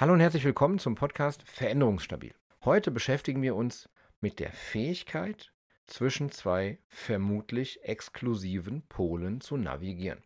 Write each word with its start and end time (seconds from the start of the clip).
Hallo 0.00 0.14
und 0.14 0.20
herzlich 0.20 0.46
willkommen 0.46 0.78
zum 0.78 0.94
Podcast 0.94 1.42
Veränderungsstabil. 1.42 2.32
Heute 2.64 2.90
beschäftigen 2.90 3.42
wir 3.42 3.54
uns 3.54 3.86
mit 4.22 4.38
der 4.38 4.50
Fähigkeit, 4.50 5.52
zwischen 5.86 6.30
zwei 6.30 6.78
vermutlich 6.88 7.84
exklusiven 7.84 8.80
Polen 8.88 9.42
zu 9.42 9.58
navigieren. 9.58 10.22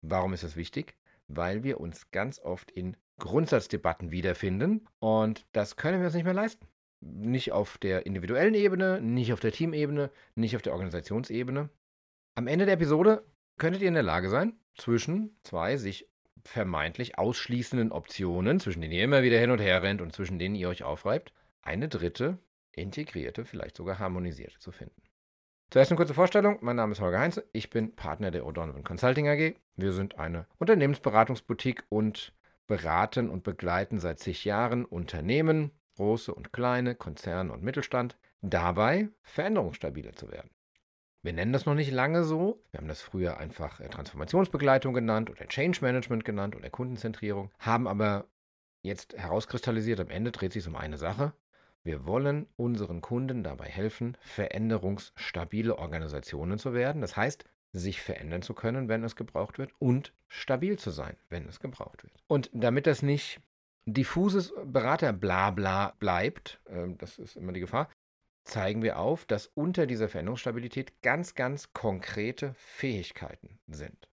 Warum 0.00 0.32
ist 0.32 0.44
das 0.44 0.54
wichtig? 0.54 0.94
Weil 1.26 1.64
wir 1.64 1.80
uns 1.80 2.12
ganz 2.12 2.38
oft 2.38 2.70
in 2.70 2.96
Grundsatzdebatten 3.18 4.12
wiederfinden 4.12 4.86
und 5.00 5.44
das 5.50 5.74
können 5.74 5.98
wir 5.98 6.06
uns 6.06 6.14
nicht 6.14 6.22
mehr 6.22 6.32
leisten. 6.32 6.68
Nicht 7.00 7.50
auf 7.50 7.78
der 7.78 8.06
individuellen 8.06 8.54
Ebene, 8.54 9.00
nicht 9.00 9.32
auf 9.32 9.40
der 9.40 9.50
Teamebene, 9.50 10.12
nicht 10.36 10.54
auf 10.54 10.62
der 10.62 10.72
Organisationsebene. 10.72 11.68
Am 12.36 12.46
Ende 12.46 12.64
der 12.64 12.74
Episode 12.74 13.26
könntet 13.58 13.82
ihr 13.82 13.88
in 13.88 13.94
der 13.94 14.04
Lage 14.04 14.30
sein, 14.30 14.56
zwischen 14.76 15.36
zwei 15.42 15.78
sich 15.78 16.08
vermeintlich 16.46 17.18
ausschließenden 17.18 17.92
Optionen, 17.92 18.60
zwischen 18.60 18.80
denen 18.80 18.94
ihr 18.94 19.04
immer 19.04 19.22
wieder 19.22 19.38
hin 19.38 19.50
und 19.50 19.60
her 19.60 19.82
rennt 19.82 20.00
und 20.00 20.12
zwischen 20.14 20.38
denen 20.38 20.54
ihr 20.54 20.68
euch 20.68 20.82
aufreibt, 20.82 21.32
eine 21.62 21.88
dritte, 21.88 22.38
integrierte, 22.72 23.44
vielleicht 23.44 23.76
sogar 23.76 23.98
harmonisierte 23.98 24.58
zu 24.58 24.72
finden. 24.72 25.02
Zuerst 25.70 25.90
eine 25.90 25.96
kurze 25.96 26.14
Vorstellung. 26.14 26.58
Mein 26.60 26.76
Name 26.76 26.92
ist 26.92 27.00
Holger 27.00 27.18
Heinze. 27.18 27.48
Ich 27.52 27.70
bin 27.70 27.96
Partner 27.96 28.30
der 28.30 28.44
O'Donovan 28.44 28.84
Consulting 28.84 29.28
AG. 29.28 29.56
Wir 29.74 29.92
sind 29.92 30.16
eine 30.18 30.46
Unternehmensberatungsboutique 30.58 31.82
und 31.88 32.32
beraten 32.68 33.28
und 33.28 33.42
begleiten 33.42 33.98
seit 33.98 34.20
zig 34.20 34.44
Jahren 34.44 34.84
Unternehmen, 34.84 35.72
große 35.96 36.32
und 36.32 36.52
kleine, 36.52 36.94
Konzerne 36.94 37.52
und 37.52 37.62
Mittelstand, 37.62 38.16
dabei 38.42 39.08
veränderungsstabiler 39.22 40.12
zu 40.12 40.30
werden. 40.30 40.50
Wir 41.26 41.32
nennen 41.32 41.52
das 41.52 41.66
noch 41.66 41.74
nicht 41.74 41.90
lange 41.90 42.22
so. 42.22 42.62
Wir 42.70 42.78
haben 42.78 42.86
das 42.86 43.02
früher 43.02 43.38
einfach 43.38 43.80
äh, 43.80 43.88
Transformationsbegleitung 43.88 44.94
genannt 44.94 45.28
oder 45.28 45.48
Change 45.48 45.80
Management 45.82 46.24
genannt 46.24 46.54
oder 46.54 46.70
Kundenzentrierung, 46.70 47.50
haben 47.58 47.88
aber 47.88 48.26
jetzt 48.82 49.16
herauskristallisiert, 49.16 49.98
am 49.98 50.08
Ende 50.08 50.30
dreht 50.30 50.52
sich 50.52 50.68
um 50.68 50.76
eine 50.76 50.98
Sache. 50.98 51.32
Wir 51.82 52.06
wollen 52.06 52.46
unseren 52.54 53.00
Kunden 53.00 53.42
dabei 53.42 53.64
helfen, 53.64 54.16
veränderungsstabile 54.20 55.76
Organisationen 55.76 56.60
zu 56.60 56.74
werden. 56.74 57.00
Das 57.00 57.16
heißt, 57.16 57.44
sich 57.72 58.00
verändern 58.02 58.42
zu 58.42 58.54
können, 58.54 58.88
wenn 58.88 59.02
es 59.02 59.16
gebraucht 59.16 59.58
wird 59.58 59.72
und 59.80 60.12
stabil 60.28 60.78
zu 60.78 60.90
sein, 60.90 61.16
wenn 61.28 61.48
es 61.48 61.58
gebraucht 61.58 62.04
wird. 62.04 62.14
Und 62.28 62.50
damit 62.52 62.86
das 62.86 63.02
nicht 63.02 63.40
diffuses 63.84 64.52
Berater-Blabla 64.64 65.94
bleibt, 65.98 66.60
äh, 66.66 66.86
das 66.98 67.18
ist 67.18 67.36
immer 67.36 67.52
die 67.52 67.60
Gefahr, 67.60 67.88
zeigen 68.46 68.82
wir 68.82 68.98
auf, 68.98 69.24
dass 69.24 69.48
unter 69.48 69.86
dieser 69.86 70.08
Veränderungsstabilität 70.08 71.02
ganz, 71.02 71.34
ganz 71.34 71.72
konkrete 71.72 72.54
Fähigkeiten 72.54 73.58
sind. 73.66 74.08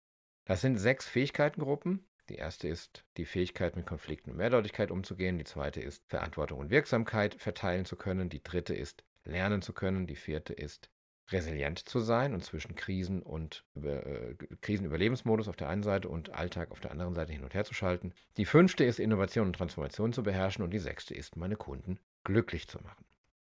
Das 0.45 0.61
sind 0.61 0.77
sechs 0.77 1.07
Fähigkeitengruppen. 1.07 2.05
Die 2.29 2.35
erste 2.35 2.67
ist 2.67 3.05
die 3.17 3.25
Fähigkeit, 3.25 3.75
mit 3.75 3.85
Konflikten 3.85 4.31
und 4.31 4.37
Mehrdeutigkeit 4.37 4.91
umzugehen. 4.91 5.37
Die 5.37 5.43
zweite 5.43 5.81
ist 5.81 6.03
Verantwortung 6.07 6.59
und 6.59 6.69
Wirksamkeit 6.69 7.35
verteilen 7.35 7.85
zu 7.85 7.95
können. 7.95 8.29
Die 8.29 8.43
dritte 8.43 8.73
ist 8.73 9.03
lernen 9.23 9.61
zu 9.61 9.73
können. 9.73 10.07
Die 10.07 10.15
vierte 10.15 10.53
ist 10.53 10.89
resilient 11.31 11.79
zu 11.79 11.99
sein 11.99 12.33
und 12.33 12.43
zwischen 12.43 12.75
Krisen 12.75 13.21
und 13.21 13.63
äh, 13.75 14.35
Krisenüberlebensmodus 14.61 15.47
auf 15.47 15.55
der 15.55 15.69
einen 15.69 15.83
Seite 15.83 16.09
und 16.09 16.31
Alltag 16.33 16.71
auf 16.71 16.79
der 16.79 16.91
anderen 16.91 17.13
Seite 17.13 17.31
hin 17.31 17.43
und 17.43 17.53
her 17.53 17.65
zu 17.65 17.73
schalten. 17.73 18.13
Die 18.37 18.45
fünfte 18.45 18.83
ist 18.83 18.99
Innovation 18.99 19.47
und 19.47 19.55
Transformation 19.55 20.11
zu 20.11 20.23
beherrschen 20.23 20.63
und 20.63 20.71
die 20.71 20.79
sechste 20.79 21.13
ist 21.13 21.37
meine 21.37 21.55
Kunden 21.55 21.99
glücklich 22.23 22.67
zu 22.67 22.79
machen. 22.81 23.05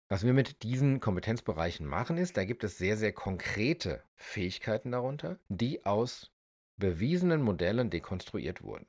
Was 0.09 0.25
wir 0.25 0.33
mit 0.33 0.63
diesen 0.63 1.01
Kompetenzbereichen 1.01 1.85
machen, 1.85 2.17
ist, 2.17 2.37
da 2.37 2.45
gibt 2.45 2.63
es 2.63 2.77
sehr, 2.77 2.95
sehr 2.95 3.11
konkrete 3.11 4.03
Fähigkeiten 4.15 4.91
darunter, 4.91 5.37
die 5.49 5.85
aus 5.85 6.31
bewiesenen 6.77 7.41
Modellen 7.41 7.89
dekonstruiert 7.89 8.63
wurden. 8.63 8.87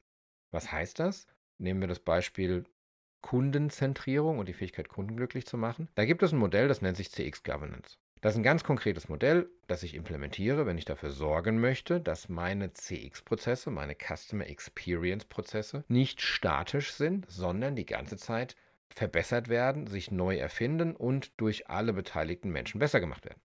Was 0.53 0.71
heißt 0.71 1.01
das? 1.01 1.27
Nehmen 1.59 1.81
wir 1.81 1.89
das 1.89 1.99
Beispiel 1.99 2.65
Kundenzentrierung 3.21 4.39
und 4.39 4.49
die 4.49 4.53
Fähigkeit, 4.53 4.89
Kunden 4.89 5.17
glücklich 5.17 5.45
zu 5.45 5.57
machen. 5.57 5.89
Da 5.97 6.05
gibt 6.05 6.23
es 6.23 6.33
ein 6.33 6.39
Modell, 6.39 6.69
das 6.69 6.83
nennt 6.83 6.97
sich 6.97 7.11
CX 7.11 7.43
Governance. 7.43 7.97
Das 8.21 8.35
ist 8.35 8.39
ein 8.39 8.45
ganz 8.45 8.63
konkretes 8.63 9.09
Modell, 9.09 9.49
das 9.67 9.83
ich 9.83 9.95
implementiere, 9.95 10.67
wenn 10.67 10.79
ich 10.79 10.85
dafür 10.85 11.11
sorgen 11.11 11.61
möchte, 11.61 12.01
dass 12.01 12.29
meine 12.29 12.73
CX-Prozesse, 12.73 13.71
meine 13.71 13.97
Customer 13.97 14.47
Experience-Prozesse 14.47 15.85
nicht 15.89 16.21
statisch 16.21 16.93
sind, 16.93 17.27
sondern 17.29 17.77
die 17.77 17.87
ganze 17.87 18.17
Zeit 18.17 18.57
verbessert 18.95 19.49
werden, 19.49 19.87
sich 19.87 20.11
neu 20.11 20.37
erfinden 20.37 20.97
und 20.97 21.33
durch 21.41 21.69
alle 21.69 21.93
beteiligten 21.93 22.51
Menschen 22.51 22.79
besser 22.79 23.01
gemacht 23.01 23.25
werden. 23.25 23.41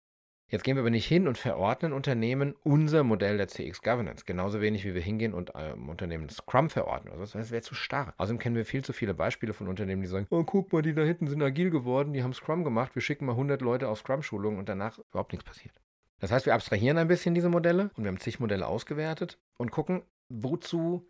Jetzt 0.52 0.66
gehen 0.66 0.76
wir 0.76 0.82
aber 0.82 0.90
nicht 0.90 1.08
hin 1.08 1.30
und 1.30 1.38
verordnen 1.38 1.94
Unternehmen 1.94 2.56
unser 2.64 3.06
Modell 3.06 3.38
der 3.38 3.48
CX 3.48 3.82
Governance. 3.82 4.26
Genauso 4.26 4.60
wenig 4.60 4.84
wie 4.84 4.94
wir 4.94 5.02
hingehen 5.02 5.34
und 5.34 5.54
ähm, 5.56 5.88
Unternehmen 5.88 6.28
Scrum 6.28 6.70
verordnen. 6.70 7.14
Also 7.14 7.38
das 7.38 7.52
wäre 7.52 7.62
zu 7.62 7.74
starr. 7.74 8.14
Außerdem 8.18 8.38
kennen 8.38 8.58
wir 8.58 8.66
viel 8.66 8.84
zu 8.84 8.92
viele 8.92 9.14
Beispiele 9.14 9.54
von 9.54 9.70
Unternehmen, 9.70 10.02
die 10.02 10.10
sagen, 10.10 10.28
oh, 10.30 10.44
guck 10.44 10.74
mal, 10.74 10.82
die 10.82 10.94
da 10.94 11.04
hinten 11.04 11.28
sind 11.28 11.42
agil 11.42 11.70
geworden, 11.70 12.12
die 12.12 12.22
haben 12.22 12.34
Scrum 12.34 12.66
gemacht, 12.66 12.96
wir 12.96 13.02
schicken 13.02 13.26
mal 13.28 13.32
100 13.32 13.62
Leute 13.62 13.88
auf 13.88 14.00
Scrum-Schulungen 14.00 14.60
und 14.60 14.68
danach 14.68 15.00
überhaupt 15.00 15.32
nichts 15.32 15.46
passiert. 15.46 15.74
Das 16.20 16.34
heißt, 16.34 16.46
wir 16.46 16.54
abstrahieren 16.54 16.98
ein 16.98 17.08
bisschen 17.08 17.34
diese 17.34 17.48
Modelle 17.48 17.90
und 17.96 18.04
wir 18.04 18.10
haben 18.10 18.20
zig 18.20 18.42
Modelle 18.42 18.68
ausgewertet 18.68 19.40
und 19.58 19.72
gucken, 19.72 20.04
wozu 20.28 21.08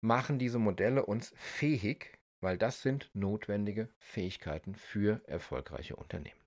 machen 0.00 0.40
diese 0.40 0.58
Modelle 0.58 1.06
uns 1.06 1.32
fähig, 1.36 2.18
weil 2.40 2.58
das 2.58 2.82
sind 2.82 3.10
notwendige 3.14 3.88
Fähigkeiten 3.98 4.74
für 4.74 5.20
erfolgreiche 5.26 5.96
Unternehmen. 5.96 6.40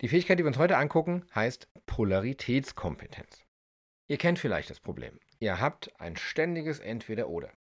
Die 0.00 0.08
Fähigkeit, 0.08 0.38
die 0.38 0.44
wir 0.44 0.48
uns 0.48 0.58
heute 0.58 0.76
angucken, 0.76 1.24
heißt 1.34 1.68
Polaritätskompetenz. 1.86 3.44
Ihr 4.08 4.18
kennt 4.18 4.38
vielleicht 4.38 4.70
das 4.70 4.80
Problem. 4.80 5.18
Ihr 5.38 5.60
habt 5.60 5.98
ein 6.00 6.16
ständiges 6.16 6.80
Entweder-Oder. 6.80 7.52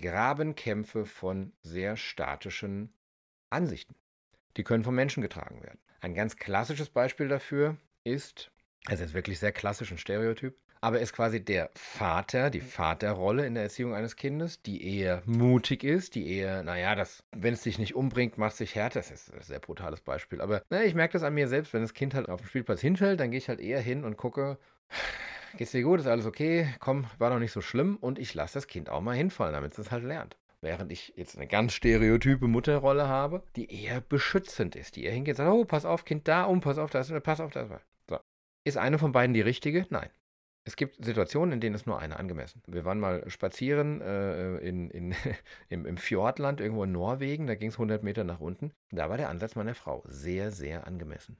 Grabenkämpfe 0.00 1.04
von 1.04 1.52
sehr 1.62 1.96
statischen 1.96 2.94
Ansichten. 3.50 3.96
Die 4.56 4.62
können 4.62 4.84
vom 4.84 4.94
Menschen 4.94 5.20
getragen 5.20 5.62
werden. 5.62 5.80
Ein 6.00 6.14
ganz 6.14 6.36
klassisches 6.36 6.90
Beispiel 6.90 7.28
dafür 7.28 7.76
ist, 8.04 8.50
also 8.86 9.04
ist 9.04 9.14
wirklich 9.14 9.38
sehr 9.38 9.52
klassisch 9.52 9.90
und 9.90 9.98
stereotyp, 9.98 10.56
aber 10.80 11.00
ist 11.00 11.12
quasi 11.12 11.44
der 11.44 11.70
Vater, 11.74 12.48
die 12.50 12.60
Vaterrolle 12.60 13.46
in 13.46 13.54
der 13.54 13.64
Erziehung 13.64 13.94
eines 13.94 14.16
Kindes, 14.16 14.62
die 14.62 14.98
eher 14.98 15.22
mutig 15.26 15.84
ist, 15.84 16.14
die 16.14 16.30
eher, 16.30 16.62
naja, 16.62 16.94
das, 16.94 17.22
wenn 17.32 17.52
es 17.52 17.62
dich 17.62 17.78
nicht 17.78 17.94
umbringt, 17.94 18.38
macht 18.38 18.52
es 18.52 18.58
dich 18.58 18.74
härter. 18.74 19.00
Das 19.00 19.10
ist 19.10 19.32
ein 19.32 19.42
sehr 19.42 19.58
brutales 19.58 20.00
Beispiel. 20.00 20.40
Aber 20.40 20.62
naja, 20.70 20.84
ich 20.84 20.94
merke 20.94 21.12
das 21.12 21.22
an 21.22 21.34
mir 21.34 21.48
selbst, 21.48 21.74
wenn 21.74 21.82
das 21.82 21.92
Kind 21.92 22.14
halt 22.14 22.28
auf 22.28 22.40
dem 22.40 22.48
Spielplatz 22.48 22.80
hinfällt, 22.80 23.20
dann 23.20 23.30
gehe 23.30 23.38
ich 23.38 23.48
halt 23.48 23.60
eher 23.60 23.80
hin 23.80 24.04
und 24.04 24.16
gucke, 24.16 24.58
geht's 25.58 25.72
dir 25.72 25.82
gut, 25.82 26.00
ist 26.00 26.06
alles 26.06 26.26
okay, 26.26 26.72
komm, 26.78 27.06
war 27.18 27.30
doch 27.30 27.38
nicht 27.38 27.52
so 27.52 27.60
schlimm 27.60 27.96
und 28.00 28.18
ich 28.18 28.32
lasse 28.32 28.54
das 28.54 28.66
Kind 28.66 28.88
auch 28.88 29.02
mal 29.02 29.16
hinfallen, 29.16 29.52
damit 29.52 29.78
es 29.78 29.90
halt 29.90 30.04
lernt. 30.04 30.36
Während 30.62 30.92
ich 30.92 31.14
jetzt 31.16 31.36
eine 31.36 31.46
ganz 31.46 31.72
stereotype 31.72 32.46
Mutterrolle 32.46 33.08
habe, 33.08 33.42
die 33.56 33.82
eher 33.82 34.02
beschützend 34.02 34.76
ist, 34.76 34.96
die 34.96 35.04
eher 35.04 35.12
hingeht 35.12 35.38
und 35.38 35.44
sagt, 35.44 35.50
oh, 35.50 35.64
pass 35.64 35.84
auf, 35.86 36.04
Kind 36.04 36.28
da, 36.28 36.44
um, 36.44 36.60
pass 36.60 36.78
auf, 36.78 36.90
das, 36.90 37.10
pass 37.22 37.40
auf, 37.40 37.50
das. 37.52 37.68
So. 38.08 38.18
Ist 38.64 38.76
eine 38.76 38.98
von 38.98 39.12
beiden 39.12 39.32
die 39.32 39.40
richtige? 39.40 39.86
Nein. 39.88 40.10
Es 40.64 40.76
gibt 40.76 41.02
Situationen, 41.04 41.52
in 41.52 41.60
denen 41.60 41.74
ist 41.74 41.86
nur 41.86 41.98
eine 41.98 42.18
angemessen. 42.18 42.62
Wir 42.66 42.84
waren 42.84 43.00
mal 43.00 43.28
spazieren 43.30 44.00
äh, 44.02 44.58
in, 44.58 44.90
in, 44.90 45.14
im, 45.68 45.86
im 45.86 45.96
Fjordland, 45.96 46.60
irgendwo 46.60 46.84
in 46.84 46.92
Norwegen, 46.92 47.46
da 47.46 47.54
ging 47.54 47.70
es 47.70 47.74
100 47.74 48.02
Meter 48.02 48.24
nach 48.24 48.40
unten. 48.40 48.72
Da 48.90 49.08
war 49.08 49.16
der 49.16 49.30
Ansatz 49.30 49.56
meiner 49.56 49.74
Frau 49.74 50.02
sehr, 50.06 50.50
sehr 50.50 50.86
angemessen. 50.86 51.38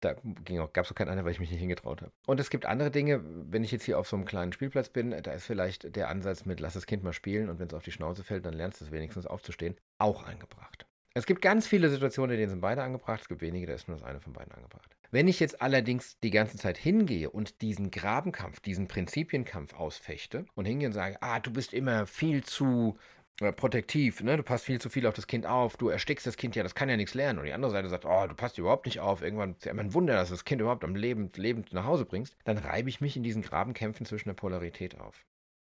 Da 0.00 0.14
gab 0.14 0.84
es 0.84 0.90
auch 0.90 0.94
keinen 0.94 1.10
anderen, 1.10 1.26
weil 1.26 1.32
ich 1.32 1.40
mich 1.40 1.50
nicht 1.50 1.60
hingetraut 1.60 2.00
habe. 2.00 2.12
Und 2.26 2.40
es 2.40 2.48
gibt 2.48 2.64
andere 2.64 2.90
Dinge, 2.90 3.20
wenn 3.22 3.64
ich 3.64 3.70
jetzt 3.70 3.84
hier 3.84 3.98
auf 3.98 4.08
so 4.08 4.16
einem 4.16 4.24
kleinen 4.24 4.52
Spielplatz 4.52 4.88
bin, 4.88 5.10
da 5.10 5.32
ist 5.32 5.44
vielleicht 5.44 5.94
der 5.94 6.08
Ansatz 6.08 6.46
mit, 6.46 6.58
lass 6.58 6.72
das 6.72 6.86
Kind 6.86 7.02
mal 7.02 7.12
spielen 7.12 7.50
und 7.50 7.58
wenn 7.58 7.68
es 7.68 7.74
auf 7.74 7.82
die 7.82 7.92
Schnauze 7.92 8.24
fällt, 8.24 8.46
dann 8.46 8.54
lernst 8.54 8.80
du 8.80 8.86
es 8.86 8.92
wenigstens 8.92 9.26
aufzustehen, 9.26 9.76
auch 9.98 10.24
angebracht. 10.24 10.86
Es 11.12 11.26
gibt 11.26 11.42
ganz 11.42 11.66
viele 11.66 11.90
Situationen, 11.90 12.32
in 12.32 12.38
denen 12.38 12.50
sind 12.50 12.60
beide 12.60 12.82
angebracht. 12.82 13.20
Es 13.20 13.28
gibt 13.28 13.42
wenige, 13.42 13.66
da 13.66 13.74
ist 13.74 13.88
nur 13.88 13.96
das 13.98 14.06
eine 14.06 14.20
von 14.20 14.32
beiden 14.32 14.52
angebracht. 14.52 14.96
Wenn 15.12 15.26
ich 15.26 15.40
jetzt 15.40 15.60
allerdings 15.60 16.18
die 16.20 16.30
ganze 16.30 16.56
Zeit 16.56 16.78
hingehe 16.78 17.30
und 17.30 17.62
diesen 17.62 17.90
Grabenkampf, 17.90 18.60
diesen 18.60 18.86
Prinzipienkampf 18.86 19.74
ausfechte 19.74 20.46
und 20.54 20.66
hingehe 20.66 20.86
und 20.86 20.92
sage, 20.92 21.20
ah, 21.20 21.40
du 21.40 21.52
bist 21.52 21.74
immer 21.74 22.06
viel 22.06 22.44
zu 22.44 22.96
äh, 23.40 23.52
protektiv, 23.52 24.22
ne? 24.22 24.36
du 24.36 24.44
passt 24.44 24.66
viel 24.66 24.80
zu 24.80 24.88
viel 24.88 25.06
auf 25.08 25.14
das 25.14 25.26
Kind 25.26 25.46
auf, 25.46 25.76
du 25.76 25.88
erstickst 25.88 26.28
das 26.28 26.36
Kind 26.36 26.54
ja, 26.54 26.62
das 26.62 26.76
kann 26.76 26.88
ja 26.88 26.96
nichts 26.96 27.14
lernen. 27.14 27.40
Und 27.40 27.46
die 27.46 27.52
andere 27.52 27.72
Seite 27.72 27.88
sagt, 27.88 28.04
oh, 28.04 28.26
du 28.28 28.34
passt 28.36 28.58
überhaupt 28.58 28.86
nicht 28.86 29.00
auf, 29.00 29.22
irgendwann 29.22 29.54
ist 29.54 29.64
ja 29.64 29.72
immer 29.72 29.82
ein 29.82 29.94
Wunder, 29.94 30.14
dass 30.14 30.28
du 30.28 30.34
das 30.34 30.44
Kind 30.44 30.60
überhaupt 30.60 30.84
am 30.84 30.94
Leben, 30.94 31.32
lebend 31.34 31.72
nach 31.72 31.86
Hause 31.86 32.04
bringst, 32.04 32.36
dann 32.44 32.58
reibe 32.58 32.88
ich 32.88 33.00
mich 33.00 33.16
in 33.16 33.24
diesen 33.24 33.42
Grabenkämpfen 33.42 34.06
zwischen 34.06 34.28
der 34.28 34.34
Polarität 34.34 35.00
auf. 35.00 35.24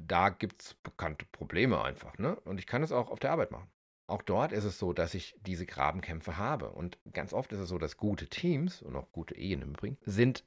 Da 0.02 0.30
gibt 0.30 0.62
es 0.62 0.74
bekannte 0.74 1.26
Probleme 1.26 1.82
einfach, 1.82 2.18
ne? 2.18 2.36
Und 2.40 2.58
ich 2.58 2.66
kann 2.66 2.82
es 2.82 2.90
auch 2.92 3.10
auf 3.10 3.20
der 3.20 3.32
Arbeit 3.32 3.52
machen. 3.52 3.68
Auch 4.08 4.22
dort 4.22 4.52
ist 4.52 4.64
es 4.64 4.78
so, 4.78 4.92
dass 4.92 5.14
ich 5.14 5.36
diese 5.46 5.66
Grabenkämpfe 5.66 6.38
habe. 6.38 6.70
Und 6.70 6.98
ganz 7.12 7.32
oft 7.32 7.52
ist 7.52 7.60
es 7.60 7.68
so, 7.68 7.78
dass 7.78 7.98
gute 7.98 8.26
Teams 8.26 8.80
und 8.82 8.96
auch 8.96 9.12
gute 9.12 9.36
Ehen 9.36 9.62
im 9.62 9.70
Übrigen 9.70 9.98
sind 10.04 10.44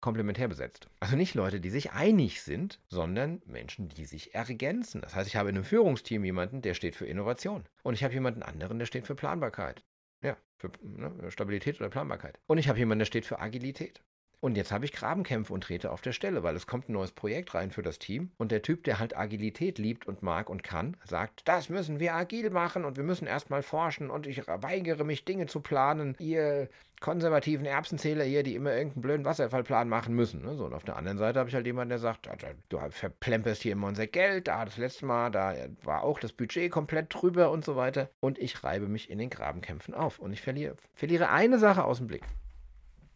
komplementär 0.00 0.48
besetzt. 0.48 0.88
Also 0.98 1.14
nicht 1.14 1.34
Leute, 1.34 1.60
die 1.60 1.70
sich 1.70 1.92
einig 1.92 2.42
sind, 2.42 2.80
sondern 2.88 3.42
Menschen, 3.44 3.90
die 3.90 4.06
sich 4.06 4.34
ergänzen. 4.34 5.02
Das 5.02 5.14
heißt, 5.14 5.28
ich 5.28 5.36
habe 5.36 5.50
in 5.50 5.56
einem 5.56 5.64
Führungsteam 5.64 6.24
jemanden, 6.24 6.62
der 6.62 6.74
steht 6.74 6.96
für 6.96 7.06
Innovation. 7.06 7.64
Und 7.82 7.94
ich 7.94 8.02
habe 8.02 8.14
jemanden 8.14 8.42
anderen, 8.42 8.78
der 8.78 8.86
steht 8.86 9.06
für 9.06 9.14
Planbarkeit. 9.14 9.84
Ja, 10.22 10.36
für 10.56 10.70
ne, 10.82 11.30
Stabilität 11.30 11.80
oder 11.80 11.90
Planbarkeit. 11.90 12.40
Und 12.46 12.58
ich 12.58 12.68
habe 12.68 12.78
jemanden, 12.78 13.00
der 13.00 13.06
steht 13.06 13.26
für 13.26 13.40
Agilität. 13.40 14.02
Und 14.42 14.56
jetzt 14.56 14.72
habe 14.72 14.84
ich 14.84 14.92
Grabenkämpfe 14.92 15.52
und 15.52 15.62
trete 15.62 15.92
auf 15.92 16.00
der 16.00 16.10
Stelle, 16.10 16.42
weil 16.42 16.56
es 16.56 16.66
kommt 16.66 16.88
ein 16.88 16.94
neues 16.94 17.12
Projekt 17.12 17.54
rein 17.54 17.70
für 17.70 17.82
das 17.82 18.00
Team. 18.00 18.32
Und 18.38 18.50
der 18.50 18.60
Typ, 18.60 18.82
der 18.82 18.98
halt 18.98 19.16
Agilität 19.16 19.78
liebt 19.78 20.08
und 20.08 20.24
mag 20.24 20.50
und 20.50 20.64
kann, 20.64 20.96
sagt, 21.04 21.46
das 21.46 21.68
müssen 21.68 22.00
wir 22.00 22.14
agil 22.14 22.50
machen 22.50 22.84
und 22.84 22.96
wir 22.96 23.04
müssen 23.04 23.28
erstmal 23.28 23.62
forschen 23.62 24.10
und 24.10 24.26
ich 24.26 24.44
weigere 24.48 25.04
mich, 25.04 25.24
Dinge 25.24 25.46
zu 25.46 25.60
planen. 25.60 26.16
Ihr 26.18 26.68
konservativen 26.98 27.66
Erbsenzähler 27.66 28.24
hier, 28.24 28.42
die 28.42 28.56
immer 28.56 28.72
irgendeinen 28.72 29.02
blöden 29.02 29.24
Wasserfallplan 29.24 29.88
machen 29.88 30.14
müssen. 30.14 30.42
Ne? 30.42 30.56
So, 30.56 30.64
und 30.64 30.74
auf 30.74 30.84
der 30.84 30.96
anderen 30.96 31.18
Seite 31.18 31.38
habe 31.38 31.48
ich 31.48 31.54
halt 31.54 31.66
jemanden, 31.66 31.90
der 31.90 31.98
sagt, 32.00 32.28
du 32.68 32.78
verplemperst 32.90 33.62
hier 33.62 33.72
immer 33.72 33.86
unser 33.86 34.08
Geld, 34.08 34.48
da 34.48 34.64
das 34.64 34.76
letzte 34.76 35.06
Mal, 35.06 35.30
da 35.30 35.54
war 35.84 36.02
auch 36.02 36.18
das 36.18 36.32
Budget 36.32 36.72
komplett 36.72 37.14
drüber 37.14 37.52
und 37.52 37.64
so 37.64 37.76
weiter. 37.76 38.08
Und 38.18 38.38
ich 38.38 38.64
reibe 38.64 38.88
mich 38.88 39.08
in 39.08 39.18
den 39.18 39.30
Grabenkämpfen 39.30 39.94
auf. 39.94 40.18
Und 40.18 40.32
ich 40.32 40.40
verliere, 40.40 40.76
verliere 40.94 41.28
eine 41.28 41.60
Sache 41.60 41.84
aus 41.84 41.98
dem 41.98 42.08
Blick. 42.08 42.22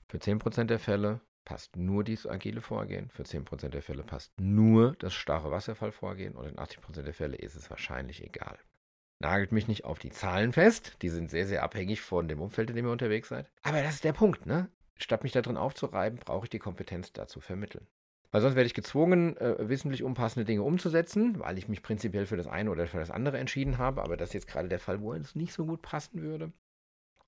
Für 0.08 0.18
10% 0.18 0.64
der 0.64 0.78
Fälle 0.78 1.20
passt 1.44 1.76
nur 1.76 2.04
dieses 2.04 2.26
agile 2.26 2.60
Vorgehen, 2.60 3.08
für 3.10 3.22
10% 3.22 3.68
der 3.68 3.82
Fälle 3.82 4.02
passt 4.02 4.32
nur 4.40 4.94
das 4.98 5.14
starre 5.14 5.50
Wasserfallvorgehen 5.50 6.34
und 6.34 6.46
in 6.46 6.56
80% 6.56 7.02
der 7.02 7.14
Fälle 7.14 7.36
ist 7.36 7.54
es 7.54 7.70
wahrscheinlich 7.70 8.22
egal. 8.22 8.58
Nagelt 9.18 9.52
mich 9.52 9.66
nicht 9.66 9.84
auf 9.84 9.98
die 9.98 10.10
Zahlen 10.10 10.52
fest, 10.52 10.96
die 11.00 11.08
sind 11.08 11.30
sehr, 11.30 11.46
sehr 11.46 11.62
abhängig 11.62 12.02
von 12.02 12.28
dem 12.28 12.40
Umfeld, 12.40 12.68
in 12.68 12.76
dem 12.76 12.86
ihr 12.86 12.92
unterwegs 12.92 13.28
seid. 13.28 13.50
Aber 13.62 13.82
das 13.82 13.94
ist 13.94 14.04
der 14.04 14.12
Punkt, 14.12 14.44
ne? 14.44 14.68
Statt 14.98 15.22
mich 15.22 15.32
da 15.32 15.40
drin 15.42 15.56
aufzureiben, 15.56 16.18
brauche 16.18 16.46
ich 16.46 16.50
die 16.50 16.58
Kompetenz 16.58 17.12
dazu 17.12 17.40
vermitteln. 17.40 17.86
Weil 18.30 18.42
sonst 18.42 18.56
werde 18.56 18.66
ich 18.66 18.74
gezwungen, 18.74 19.36
äh, 19.38 19.68
wissentlich 19.68 20.02
unpassende 20.02 20.44
Dinge 20.44 20.62
umzusetzen, 20.62 21.38
weil 21.40 21.58
ich 21.58 21.68
mich 21.68 21.82
prinzipiell 21.82 22.26
für 22.26 22.36
das 22.36 22.46
eine 22.46 22.70
oder 22.70 22.86
für 22.86 22.98
das 22.98 23.10
andere 23.10 23.38
entschieden 23.38 23.78
habe, 23.78 24.02
aber 24.02 24.16
das 24.16 24.30
ist 24.30 24.34
jetzt 24.34 24.48
gerade 24.48 24.68
der 24.68 24.78
Fall, 24.78 25.00
wo 25.00 25.14
es 25.14 25.34
nicht 25.34 25.52
so 25.52 25.64
gut 25.64 25.80
passen 25.80 26.20
würde. 26.22 26.52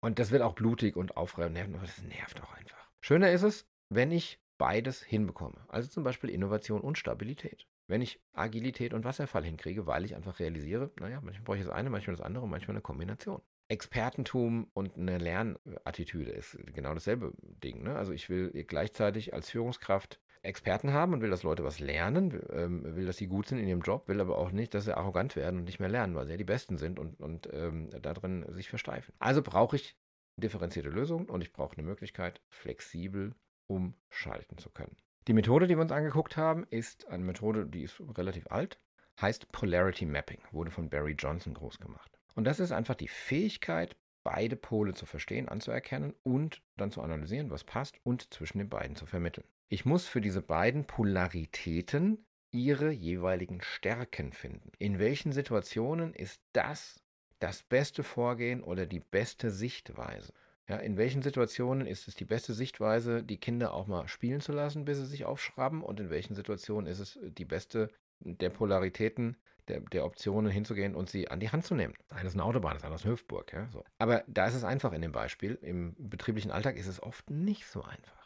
Und 0.01 0.19
das 0.19 0.31
wird 0.31 0.43
auch 0.43 0.55
blutig 0.55 0.97
und 0.97 1.17
aufreibend, 1.17 1.59
aber 1.59 1.87
das 1.87 2.03
nervt 2.03 2.41
auch 2.43 2.55
einfach. 2.55 2.91
Schöner 3.01 3.33
ist 3.33 3.43
es, 3.43 3.67
wenn 3.89 4.13
ich 4.13 4.41
beides 4.59 5.03
hinbekomme. 5.03 5.65
Also 5.69 5.89
zum 5.89 6.05
Beispiel 6.05 6.31
Innovation 6.31 6.81
und 6.81 6.99
Stabilität. 6.99 7.67
Wenn 7.87 8.03
ich 8.03 8.21
Agilität 8.35 8.93
und 8.93 9.05
Wasserfall 9.05 9.45
hinkriege, 9.45 9.87
weil 9.87 10.05
ich 10.05 10.15
einfach 10.15 10.41
realisiere, 10.41 10.93
naja, 11.01 11.21
manchmal 11.23 11.45
brauche 11.45 11.57
ich 11.57 11.65
das 11.65 11.73
eine, 11.73 11.89
manchmal 11.89 12.17
das 12.17 12.25
andere, 12.25 12.47
manchmal 12.47 12.77
eine 12.77 12.83
Kombination. 12.83 13.41
Expertentum 13.69 14.71
und 14.75 14.97
eine 14.97 15.19
Lernattitüde 15.19 16.31
ist 16.31 16.59
genau 16.75 16.95
dasselbe 16.95 17.33
Ding. 17.43 17.83
Ne? 17.83 17.97
Also 17.97 18.13
ich 18.13 18.29
will 18.29 18.51
gleichzeitig 18.65 19.35
als 19.35 19.51
Führungskraft 19.51 20.21
Experten 20.43 20.93
haben 20.93 21.13
und 21.13 21.21
will, 21.21 21.31
dass 21.31 21.43
Leute 21.43 21.65
was 21.65 21.81
lernen, 21.81 22.33
will, 22.33 22.47
ähm, 22.53 22.97
will, 22.97 23.07
dass 23.07 23.17
sie 23.17 23.27
gut 23.27 23.47
sind 23.47 23.59
in 23.59 23.69
ihrem 23.69 23.81
Job, 23.81 24.09
will 24.09 24.21
aber 24.21 24.39
auch 24.39 24.51
nicht, 24.51 24.75
dass 24.75 24.85
sie 24.85 24.97
arrogant 24.97 25.37
werden 25.37 25.61
und 25.61 25.65
nicht 25.65 25.81
mehr 25.81 25.89
lernen, 25.89 26.15
weil 26.15 26.27
sie 26.27 26.33
ja 26.33 26.37
die 26.37 26.45
Besten 26.45 26.79
sind 26.79 26.99
und, 26.99 27.21
und 27.21 27.49
ähm, 27.53 27.91
darin 28.03 28.45
sich 28.55 28.69
versteifen. 28.69 29.15
Also 29.19 29.43
brauche 29.43 29.77
ich 29.77 29.97
differenzierte 30.37 30.89
Lösungen 30.89 31.27
und 31.27 31.43
ich 31.43 31.53
brauche 31.53 31.77
eine 31.77 31.87
Möglichkeit, 31.87 32.41
flexibel 32.49 33.35
umschalten 33.67 34.59
zu 34.59 34.71
können. 34.71 34.97
Die 35.27 35.35
Methode, 35.35 35.67
die 35.67 35.77
wir 35.77 35.83
uns 35.83 35.93
angeguckt 35.93 36.37
haben, 36.37 36.65
ist 36.71 37.07
eine 37.09 37.25
Methode, 37.25 37.67
die 37.67 37.83
ist 37.83 38.01
relativ 38.17 38.47
alt, 38.51 38.81
heißt 39.21 39.53
Polarity 39.53 40.07
Mapping, 40.07 40.41
wurde 40.53 40.71
von 40.71 40.89
Barry 40.89 41.17
Johnson 41.19 41.55
groß 41.55 41.81
gemacht. 41.81 42.19
Und 42.35 42.45
das 42.45 42.61
ist 42.61 42.73
einfach 42.73 42.95
die 42.95 43.09
Fähigkeit, 43.09 43.97
beide 44.29 44.57
Pole 44.57 44.93
zu 44.93 45.07
verstehen, 45.07 45.49
anzuerkennen 45.49 46.13
und 46.23 46.61
dann 46.77 46.91
zu 46.91 47.01
analysieren, 47.01 47.49
was 47.49 47.65
passt 47.65 47.97
und 48.05 48.31
zwischen 48.35 48.59
den 48.59 48.69
beiden 48.69 48.95
zu 48.95 49.07
vermitteln. 49.07 49.47
Ich 49.71 49.87
muss 49.87 50.07
für 50.07 50.21
diese 50.21 50.43
beiden 50.43 50.85
Polaritäten 50.87 52.27
ihre 52.51 52.91
jeweiligen 52.91 53.63
Stärken 53.63 54.35
finden. 54.35 54.71
In 54.79 54.99
welchen 54.99 55.33
Situationen 55.33 56.13
ist 56.13 56.43
das 56.53 57.03
das 57.39 57.63
beste 57.63 58.03
Vorgehen 58.03 58.63
oder 58.63 58.85
die 58.85 59.01
beste 59.01 59.51
Sichtweise? 59.51 60.35
Ja, 60.69 60.77
in 60.77 60.99
welchen 60.99 61.23
Situationen 61.23 61.87
ist 61.87 62.07
es 62.07 62.15
die 62.15 62.27
beste 62.27 62.53
Sichtweise, 62.53 63.23
die 63.23 63.39
Kinder 63.39 63.73
auch 63.73 63.87
mal 63.87 64.09
spielen 64.09 64.43
zu 64.43 64.53
lassen, 64.53 64.85
bis 64.85 64.99
sie 64.99 65.07
sich 65.07 65.25
aufschrauben? 65.25 65.83
Und 65.83 66.01
in 66.01 66.11
welchen 66.11 66.35
Situationen 66.35 66.87
ist 66.87 66.99
es 66.99 67.19
die 67.23 67.47
beste 67.47 67.91
der 68.21 68.51
Polaritäten, 68.51 69.39
der, 69.69 69.81
der 69.81 70.05
Optionen 70.05 70.51
hinzugehen 70.51 70.95
und 70.95 71.11
sie 71.11 71.29
an 71.29 71.41
die 71.41 71.51
Hand 71.51 71.65
zu 71.65 71.75
nehmen? 71.75 71.95
Das 72.09 72.19
eine 72.19 72.29
ist 72.29 72.35
eine 72.35 72.45
Autobahn, 72.45 72.75
das 72.75 72.85
andere 72.85 72.97
ist 72.97 73.05
eine 73.05 73.13
Hüftburg. 73.13 73.53
Ja, 73.53 73.69
so. 73.71 73.85
Aber 73.99 74.25
da 74.27 74.47
ist 74.47 74.55
es 74.55 74.65
einfach 74.65 74.93
in 74.93 75.03
dem 75.03 75.13
Beispiel. 75.13 75.59
Im 75.63 75.95
betrieblichen 75.99 76.51
Alltag 76.51 76.77
ist 76.77 76.87
es 76.87 77.03
oft 77.03 77.31
nicht 77.31 77.67
so 77.67 77.83
einfach. 77.83 78.19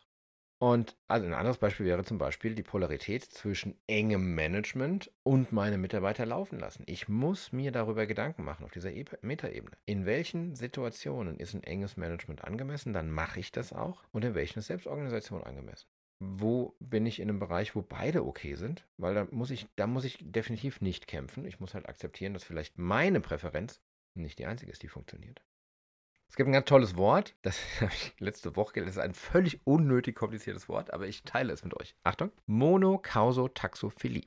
Und 0.62 0.96
also 1.08 1.26
ein 1.26 1.34
anderes 1.34 1.58
Beispiel 1.58 1.86
wäre 1.86 2.04
zum 2.04 2.18
Beispiel 2.18 2.54
die 2.54 2.62
Polarität 2.62 3.24
zwischen 3.24 3.74
engem 3.88 4.36
Management 4.36 5.10
und 5.24 5.50
meine 5.50 5.76
Mitarbeiter 5.76 6.24
laufen 6.24 6.60
lassen. 6.60 6.84
Ich 6.86 7.08
muss 7.08 7.50
mir 7.50 7.72
darüber 7.72 8.06
Gedanken 8.06 8.44
machen 8.44 8.64
auf 8.64 8.70
dieser 8.70 8.92
e 8.92 9.04
Metaebene. 9.22 9.76
In 9.86 10.06
welchen 10.06 10.54
Situationen 10.54 11.40
ist 11.40 11.54
ein 11.54 11.64
enges 11.64 11.96
Management 11.96 12.44
angemessen? 12.44 12.92
Dann 12.92 13.10
mache 13.10 13.40
ich 13.40 13.50
das 13.50 13.72
auch. 13.72 14.04
Und 14.12 14.24
in 14.24 14.36
welchen 14.36 14.60
ist 14.60 14.68
Selbstorganisation 14.68 15.42
angemessen? 15.42 15.88
Wo 16.24 16.76
bin 16.78 17.04
ich 17.04 17.18
in 17.18 17.28
einem 17.28 17.40
Bereich, 17.40 17.74
wo 17.74 17.82
beide 17.82 18.24
okay 18.24 18.54
sind? 18.54 18.86
Weil 18.96 19.14
da 19.14 19.26
muss 19.32 19.50
ich, 19.50 19.66
da 19.74 19.88
muss 19.88 20.04
ich 20.04 20.18
definitiv 20.20 20.80
nicht 20.80 21.08
kämpfen. 21.08 21.44
Ich 21.44 21.58
muss 21.58 21.74
halt 21.74 21.88
akzeptieren, 21.88 22.32
dass 22.32 22.44
vielleicht 22.44 22.78
meine 22.78 23.20
Präferenz 23.20 23.80
nicht 24.14 24.38
die 24.38 24.46
einzige 24.46 24.70
ist, 24.70 24.84
die 24.84 24.88
funktioniert. 24.88 25.42
Es 26.28 26.36
gibt 26.36 26.48
ein 26.48 26.52
ganz 26.52 26.66
tolles 26.66 26.96
Wort, 26.96 27.34
das 27.42 27.58
habe 27.80 27.92
ich 27.92 28.14
letzte 28.20 28.54
Woche 28.54 28.74
gelernt. 28.74 28.90
Das 28.90 28.96
ist 28.98 29.02
ein 29.02 29.14
völlig 29.14 29.66
unnötig 29.66 30.14
kompliziertes 30.14 30.68
Wort, 30.68 30.92
aber 30.92 31.08
ich 31.08 31.24
teile 31.24 31.52
es 31.52 31.64
mit 31.64 31.74
euch. 31.80 31.96
Achtung: 32.04 32.30
Monokausotaxophilie. 32.46 34.26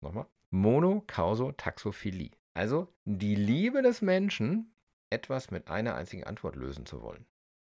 Nochmal: 0.00 0.26
Monokausotaxophilie. 0.50 2.32
Also 2.54 2.92
die 3.04 3.36
Liebe 3.36 3.82
des 3.82 4.02
Menschen, 4.02 4.74
etwas 5.10 5.52
mit 5.52 5.68
einer 5.68 5.94
einzigen 5.94 6.24
Antwort 6.24 6.56
lösen 6.56 6.86
zu 6.86 7.02
wollen. 7.02 7.24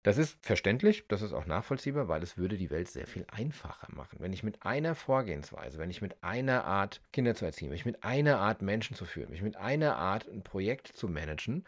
Das 0.02 0.18
ist 0.18 0.44
verständlich, 0.44 1.06
das 1.06 1.22
ist 1.22 1.32
auch 1.32 1.46
nachvollziehbar, 1.46 2.08
weil 2.08 2.24
es 2.24 2.36
würde 2.36 2.56
die 2.56 2.70
Welt 2.70 2.88
sehr 2.88 3.06
viel 3.06 3.24
einfacher 3.28 3.86
machen. 3.94 4.18
Wenn 4.20 4.32
ich 4.32 4.42
mit 4.42 4.66
einer 4.66 4.96
Vorgehensweise, 4.96 5.78
wenn 5.78 5.90
ich 5.90 6.02
mit 6.02 6.24
einer 6.24 6.64
Art 6.64 7.00
Kinder 7.12 7.36
zu 7.36 7.44
erziehen, 7.44 7.68
wenn 7.68 7.76
ich 7.76 7.86
mit 7.86 8.02
einer 8.02 8.38
Art 8.38 8.62
Menschen 8.62 8.96
zu 8.96 9.04
führen, 9.04 9.28
wenn 9.28 9.36
ich 9.36 9.42
mit 9.42 9.56
einer 9.56 9.96
Art 9.96 10.28
ein 10.28 10.42
Projekt 10.42 10.88
zu 10.88 11.08
managen, 11.08 11.64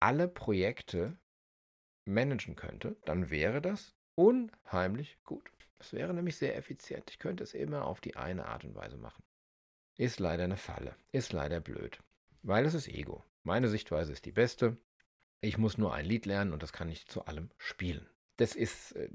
alle 0.00 0.28
Projekte 0.28 1.16
managen 2.04 2.56
könnte, 2.56 2.96
dann 3.06 3.30
wäre 3.30 3.62
das 3.62 3.94
unheimlich 4.16 5.18
gut. 5.24 5.50
Das 5.78 5.92
wäre 5.92 6.12
nämlich 6.12 6.36
sehr 6.36 6.56
effizient. 6.56 7.10
Ich 7.10 7.18
könnte 7.18 7.42
es 7.42 7.54
immer 7.54 7.86
auf 7.86 8.00
die 8.00 8.16
eine 8.16 8.46
Art 8.46 8.64
und 8.64 8.74
Weise 8.74 8.98
machen. 8.98 9.22
Ist 9.96 10.20
leider 10.20 10.44
eine 10.44 10.56
Falle. 10.56 10.94
Ist 11.12 11.32
leider 11.32 11.60
blöd. 11.60 11.98
Weil 12.42 12.66
es 12.66 12.74
ist 12.74 12.88
Ego. 12.88 13.24
Meine 13.44 13.68
Sichtweise 13.68 14.12
ist 14.12 14.26
die 14.26 14.32
beste. 14.32 14.76
Ich 15.40 15.58
muss 15.58 15.78
nur 15.78 15.94
ein 15.94 16.04
Lied 16.04 16.26
lernen 16.26 16.52
und 16.52 16.62
das 16.62 16.72
kann 16.72 16.88
ich 16.88 17.06
zu 17.06 17.24
allem 17.26 17.50
spielen. 17.58 18.06
Das 18.36 18.54
ist. 18.54 18.92
Äh, 18.92 19.08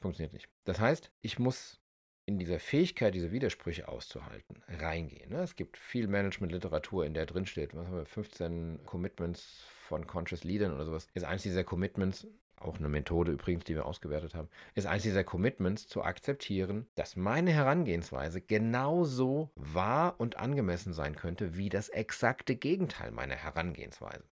funktioniert 0.00 0.32
nicht. 0.32 0.48
Das 0.64 0.80
heißt, 0.80 1.10
ich 1.20 1.38
muss 1.38 1.78
in 2.26 2.38
dieser 2.38 2.60
Fähigkeit, 2.60 3.14
diese 3.14 3.32
Widersprüche 3.32 3.88
auszuhalten, 3.88 4.62
reingehen. 4.68 5.30
Ne? 5.30 5.42
Es 5.42 5.56
gibt 5.56 5.76
viel 5.76 6.06
Management-Literatur, 6.06 7.04
in 7.04 7.12
der 7.12 7.26
drin 7.26 7.44
steht, 7.44 7.74
was 7.74 7.86
haben 7.86 7.96
wir, 7.96 8.06
15 8.06 8.86
Commitments 8.86 9.64
von 9.86 10.06
Conscious 10.06 10.44
Leadern 10.44 10.72
oder 10.72 10.84
sowas, 10.84 11.08
ist 11.14 11.24
eins 11.24 11.42
dieser 11.42 11.64
Commitments, 11.64 12.28
auch 12.56 12.78
eine 12.78 12.88
Methode 12.88 13.32
übrigens, 13.32 13.64
die 13.64 13.74
wir 13.74 13.86
ausgewertet 13.86 14.34
haben, 14.34 14.48
ist 14.74 14.86
eins 14.86 15.02
dieser 15.02 15.24
Commitments 15.24 15.88
zu 15.88 16.02
akzeptieren, 16.02 16.86
dass 16.94 17.16
meine 17.16 17.52
Herangehensweise 17.52 18.40
genauso 18.40 19.50
wahr 19.56 20.14
und 20.18 20.36
angemessen 20.36 20.92
sein 20.92 21.16
könnte 21.16 21.56
wie 21.56 21.68
das 21.68 21.88
exakte 21.88 22.54
Gegenteil 22.54 23.10
meiner 23.10 23.34
Herangehensweise. 23.34 24.24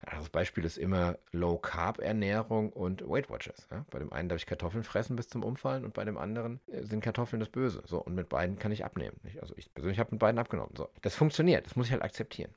Das 0.00 0.28
Beispiel 0.30 0.64
ist 0.64 0.78
immer 0.78 1.18
Low-Carb-Ernährung 1.32 2.72
und 2.72 3.08
Weight 3.08 3.30
Watchers. 3.30 3.66
Ja? 3.70 3.84
Bei 3.90 3.98
dem 3.98 4.12
einen 4.12 4.28
darf 4.28 4.38
ich 4.38 4.46
Kartoffeln 4.46 4.84
fressen 4.84 5.16
bis 5.16 5.28
zum 5.28 5.42
Umfallen 5.42 5.84
und 5.84 5.94
bei 5.94 6.04
dem 6.04 6.16
anderen 6.16 6.60
äh, 6.66 6.84
sind 6.84 7.02
Kartoffeln 7.02 7.40
das 7.40 7.48
Böse. 7.48 7.82
So, 7.84 7.98
und 8.02 8.14
mit 8.14 8.28
beiden 8.28 8.58
kann 8.58 8.72
ich 8.72 8.84
abnehmen. 8.84 9.18
Nicht? 9.22 9.40
Also 9.42 9.54
ich 9.56 9.72
persönlich 9.74 9.98
habe 9.98 10.12
mit 10.12 10.20
beiden 10.20 10.38
abgenommen. 10.38 10.74
So. 10.76 10.88
Das 11.02 11.14
funktioniert, 11.14 11.66
das 11.66 11.76
muss 11.76 11.86
ich 11.86 11.92
halt 11.92 12.02
akzeptieren. 12.02 12.54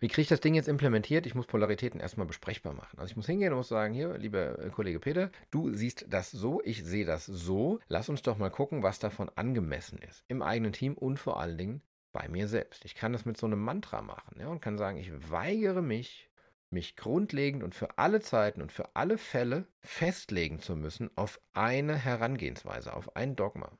Wie 0.00 0.06
kriege 0.06 0.22
ich 0.22 0.28
das 0.28 0.40
Ding 0.40 0.54
jetzt 0.54 0.68
implementiert? 0.68 1.26
Ich 1.26 1.34
muss 1.34 1.46
Polaritäten 1.46 2.00
erstmal 2.00 2.26
besprechbar 2.26 2.72
machen. 2.72 2.98
Also 2.98 3.10
ich 3.10 3.16
muss 3.16 3.26
hingehen 3.26 3.52
und 3.52 3.58
muss 3.58 3.68
sagen, 3.68 3.94
hier, 3.94 4.16
lieber 4.16 4.58
äh, 4.58 4.70
Kollege 4.70 5.00
Peter, 5.00 5.30
du 5.50 5.74
siehst 5.74 6.06
das 6.08 6.30
so, 6.30 6.62
ich 6.64 6.84
sehe 6.84 7.04
das 7.04 7.26
so. 7.26 7.80
Lass 7.88 8.08
uns 8.08 8.22
doch 8.22 8.38
mal 8.38 8.50
gucken, 8.50 8.82
was 8.82 9.00
davon 9.00 9.28
angemessen 9.34 9.98
ist. 9.98 10.24
Im 10.28 10.42
eigenen 10.42 10.72
Team 10.72 10.94
und 10.94 11.18
vor 11.18 11.40
allen 11.40 11.58
Dingen 11.58 11.82
bei 12.12 12.28
mir 12.28 12.48
selbst. 12.48 12.84
Ich 12.84 12.94
kann 12.94 13.12
das 13.12 13.24
mit 13.24 13.36
so 13.36 13.46
einem 13.46 13.60
Mantra 13.60 14.00
machen 14.00 14.36
ja, 14.40 14.48
und 14.48 14.60
kann 14.60 14.78
sagen, 14.78 14.98
ich 14.98 15.10
weigere 15.30 15.82
mich, 15.82 16.30
mich 16.70 16.96
grundlegend 16.96 17.62
und 17.62 17.74
für 17.74 17.98
alle 17.98 18.20
Zeiten 18.20 18.60
und 18.62 18.72
für 18.72 18.94
alle 18.94 19.18
Fälle 19.18 19.66
festlegen 19.80 20.60
zu 20.60 20.76
müssen 20.76 21.10
auf 21.16 21.40
eine 21.52 21.96
Herangehensweise, 21.96 22.94
auf 22.94 23.16
ein 23.16 23.36
Dogma, 23.36 23.78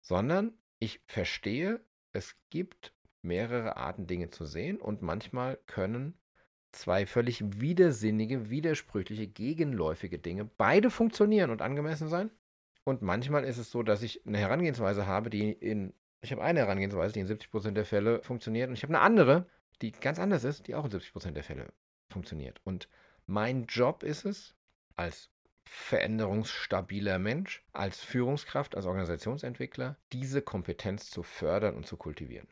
sondern 0.00 0.52
ich 0.78 1.00
verstehe, 1.06 1.80
es 2.12 2.36
gibt 2.50 2.92
mehrere 3.22 3.76
Arten, 3.76 4.06
Dinge 4.06 4.30
zu 4.30 4.44
sehen 4.44 4.78
und 4.78 5.02
manchmal 5.02 5.58
können 5.66 6.18
zwei 6.72 7.06
völlig 7.06 7.60
widersinnige, 7.60 8.50
widersprüchliche, 8.50 9.26
gegenläufige 9.26 10.18
Dinge 10.18 10.44
beide 10.44 10.90
funktionieren 10.90 11.50
und 11.50 11.62
angemessen 11.62 12.08
sein. 12.08 12.30
Und 12.84 13.00
manchmal 13.00 13.44
ist 13.44 13.58
es 13.58 13.70
so, 13.70 13.82
dass 13.82 14.02
ich 14.02 14.26
eine 14.26 14.38
Herangehensweise 14.38 15.06
habe, 15.06 15.30
die 15.30 15.52
in, 15.52 15.94
ich 16.20 16.32
habe 16.32 16.42
eine 16.42 16.60
Herangehensweise, 16.60 17.14
die 17.14 17.20
in 17.20 17.28
70% 17.28 17.70
der 17.70 17.86
Fälle 17.86 18.22
funktioniert 18.22 18.68
und 18.68 18.74
ich 18.74 18.82
habe 18.82 18.94
eine 18.94 19.00
andere, 19.00 19.46
die 19.80 19.92
ganz 19.92 20.18
anders 20.18 20.44
ist, 20.44 20.66
die 20.66 20.74
auch 20.74 20.84
in 20.84 20.90
70% 20.90 21.30
der 21.30 21.44
Fälle 21.44 21.72
funktioniert. 22.14 22.60
Und 22.64 22.88
mein 23.26 23.66
Job 23.66 24.02
ist 24.02 24.24
es, 24.24 24.54
als 24.96 25.30
veränderungsstabiler 25.66 27.18
Mensch, 27.18 27.62
als 27.72 28.00
Führungskraft, 28.00 28.76
als 28.76 28.86
Organisationsentwickler, 28.86 29.96
diese 30.12 30.40
Kompetenz 30.40 31.10
zu 31.10 31.22
fördern 31.22 31.74
und 31.74 31.86
zu 31.86 31.96
kultivieren. 31.96 32.48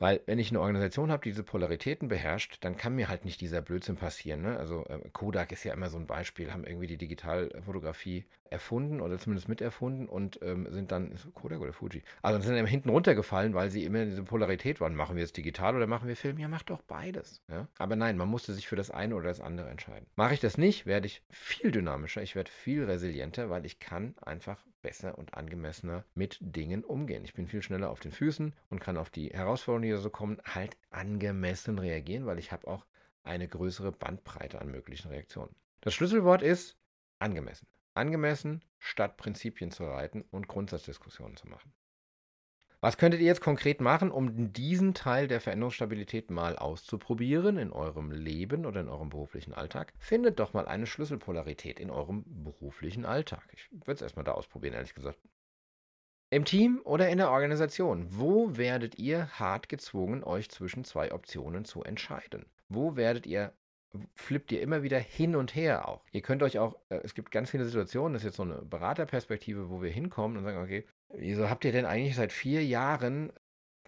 Weil 0.00 0.22
wenn 0.24 0.38
ich 0.38 0.48
eine 0.50 0.60
Organisation 0.60 1.12
habe, 1.12 1.22
die 1.22 1.28
diese 1.28 1.44
Polaritäten 1.44 2.08
beherrscht, 2.08 2.56
dann 2.62 2.76
kann 2.76 2.94
mir 2.94 3.08
halt 3.08 3.26
nicht 3.26 3.38
dieser 3.42 3.60
Blödsinn 3.60 3.96
passieren. 3.96 4.40
Ne? 4.40 4.56
Also 4.56 4.86
äh, 4.86 4.98
Kodak 5.12 5.52
ist 5.52 5.62
ja 5.62 5.74
immer 5.74 5.90
so 5.90 5.98
ein 5.98 6.06
Beispiel, 6.06 6.52
haben 6.52 6.64
irgendwie 6.64 6.86
die 6.86 6.96
Digitalfotografie 6.96 8.24
erfunden 8.48 9.02
oder 9.02 9.18
zumindest 9.18 9.50
miterfunden 9.50 10.08
und 10.08 10.40
ähm, 10.42 10.66
sind 10.70 10.90
dann, 10.90 11.12
ist 11.12 11.28
Kodak 11.34 11.60
oder 11.60 11.74
Fuji? 11.74 12.02
Also 12.22 12.40
sind 12.40 12.56
dann 12.56 12.64
hinten 12.64 12.88
runtergefallen, 12.88 13.52
weil 13.52 13.70
sie 13.70 13.84
immer 13.84 14.00
in 14.00 14.08
diese 14.08 14.24
Polarität 14.24 14.80
waren. 14.80 14.94
Machen 14.94 15.16
wir 15.16 15.22
jetzt 15.22 15.36
digital 15.36 15.76
oder 15.76 15.86
machen 15.86 16.08
wir 16.08 16.16
Film? 16.16 16.38
Ja, 16.38 16.48
macht 16.48 16.70
doch 16.70 16.80
beides. 16.80 17.42
Ja? 17.48 17.68
Aber 17.76 17.94
nein, 17.94 18.16
man 18.16 18.28
musste 18.28 18.54
sich 18.54 18.66
für 18.66 18.76
das 18.76 18.90
eine 18.90 19.14
oder 19.14 19.28
das 19.28 19.42
andere 19.42 19.68
entscheiden. 19.68 20.06
Mache 20.16 20.32
ich 20.32 20.40
das 20.40 20.56
nicht, 20.56 20.86
werde 20.86 21.08
ich 21.08 21.22
viel 21.28 21.70
dynamischer, 21.72 22.22
ich 22.22 22.34
werde 22.34 22.50
viel 22.50 22.84
resilienter, 22.84 23.50
weil 23.50 23.66
ich 23.66 23.80
kann 23.80 24.14
einfach 24.22 24.64
besser 24.82 25.18
und 25.18 25.34
angemessener 25.34 26.04
mit 26.14 26.38
Dingen 26.40 26.84
umgehen. 26.84 27.24
Ich 27.24 27.34
bin 27.34 27.46
viel 27.46 27.62
schneller 27.62 27.90
auf 27.90 28.00
den 28.00 28.12
Füßen 28.12 28.54
und 28.70 28.80
kann 28.80 28.96
auf 28.96 29.10
die 29.10 29.30
Herausforderungen, 29.30 29.82
die 29.82 29.90
da 29.90 29.98
so 29.98 30.10
kommen, 30.10 30.40
halt 30.44 30.76
angemessen 30.90 31.78
reagieren, 31.78 32.26
weil 32.26 32.38
ich 32.38 32.52
habe 32.52 32.66
auch 32.66 32.86
eine 33.22 33.48
größere 33.48 33.92
Bandbreite 33.92 34.60
an 34.60 34.70
möglichen 34.70 35.08
Reaktionen. 35.08 35.54
Das 35.80 35.94
Schlüsselwort 35.94 36.42
ist 36.42 36.76
angemessen. 37.18 37.66
Angemessen, 37.94 38.62
statt 38.78 39.16
Prinzipien 39.16 39.70
zu 39.70 39.84
reiten 39.84 40.22
und 40.30 40.48
Grundsatzdiskussionen 40.48 41.36
zu 41.36 41.48
machen. 41.48 41.72
Was 42.82 42.96
könntet 42.96 43.20
ihr 43.20 43.26
jetzt 43.26 43.42
konkret 43.42 43.82
machen, 43.82 44.10
um 44.10 44.54
diesen 44.54 44.94
Teil 44.94 45.28
der 45.28 45.42
Veränderungsstabilität 45.42 46.30
mal 46.30 46.56
auszuprobieren 46.56 47.58
in 47.58 47.72
eurem 47.72 48.10
Leben 48.10 48.64
oder 48.64 48.80
in 48.80 48.88
eurem 48.88 49.10
beruflichen 49.10 49.52
Alltag? 49.52 49.92
Findet 49.98 50.40
doch 50.40 50.54
mal 50.54 50.66
eine 50.66 50.86
Schlüsselpolarität 50.86 51.78
in 51.78 51.90
eurem 51.90 52.24
beruflichen 52.26 53.04
Alltag. 53.04 53.42
Ich 53.52 53.70
würde 53.70 53.92
es 53.92 54.02
erstmal 54.02 54.24
da 54.24 54.32
ausprobieren, 54.32 54.72
ehrlich 54.72 54.94
gesagt. 54.94 55.18
Im 56.30 56.46
Team 56.46 56.80
oder 56.84 57.10
in 57.10 57.18
der 57.18 57.30
Organisation, 57.30 58.06
wo 58.08 58.56
werdet 58.56 58.98
ihr 58.98 59.28
hart 59.38 59.68
gezwungen, 59.68 60.24
euch 60.24 60.48
zwischen 60.48 60.84
zwei 60.84 61.12
Optionen 61.12 61.66
zu 61.66 61.82
entscheiden? 61.82 62.46
Wo 62.70 62.96
werdet 62.96 63.26
ihr 63.26 63.52
flippt 64.14 64.52
ihr 64.52 64.62
immer 64.62 64.82
wieder 64.82 64.98
hin 64.98 65.34
und 65.34 65.54
her 65.56 65.88
auch. 65.88 66.04
Ihr 66.12 66.22
könnt 66.22 66.44
euch 66.44 66.60
auch, 66.60 66.76
äh, 66.90 67.00
es 67.02 67.14
gibt 67.14 67.32
ganz 67.32 67.50
viele 67.50 67.64
Situationen, 67.64 68.12
das 68.12 68.22
ist 68.22 68.26
jetzt 68.26 68.36
so 68.36 68.44
eine 68.44 68.62
Beraterperspektive, 68.62 69.68
wo 69.68 69.82
wir 69.82 69.90
hinkommen 69.90 70.36
und 70.36 70.44
sagen, 70.44 70.62
okay, 70.62 70.86
Wieso 71.14 71.50
habt 71.50 71.64
ihr 71.64 71.72
denn 71.72 71.86
eigentlich 71.86 72.16
seit 72.16 72.32
vier 72.32 72.64
Jahren 72.64 73.32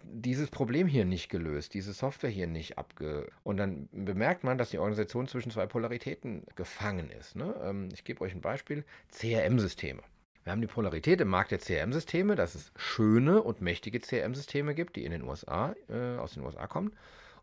dieses 0.04 0.50
Problem 0.50 0.86
hier 0.86 1.04
nicht 1.04 1.28
gelöst, 1.28 1.74
diese 1.74 1.92
Software 1.92 2.30
hier 2.30 2.46
nicht 2.46 2.78
abge... 2.78 3.30
Und 3.44 3.56
dann 3.56 3.88
bemerkt 3.92 4.44
man, 4.44 4.58
dass 4.58 4.70
die 4.70 4.78
Organisation 4.78 5.28
zwischen 5.28 5.52
zwei 5.52 5.66
Polaritäten 5.66 6.44
gefangen 6.56 7.10
ist. 7.10 7.36
Ne? 7.36 7.54
Ähm, 7.62 7.88
ich 7.92 8.04
gebe 8.04 8.20
euch 8.22 8.34
ein 8.34 8.40
Beispiel. 8.40 8.84
CRM-Systeme. 9.10 10.02
Wir 10.44 10.50
haben 10.50 10.60
die 10.60 10.66
Polarität 10.66 11.20
im 11.20 11.28
Markt 11.28 11.52
der 11.52 11.60
CRM-Systeme, 11.60 12.34
dass 12.34 12.56
es 12.56 12.72
schöne 12.74 13.42
und 13.42 13.60
mächtige 13.60 14.00
CRM-Systeme 14.00 14.74
gibt, 14.74 14.96
die 14.96 15.04
in 15.04 15.12
den 15.12 15.22
USA, 15.22 15.74
äh, 15.88 16.16
aus 16.16 16.34
den 16.34 16.42
USA 16.42 16.66
kommen. 16.66 16.92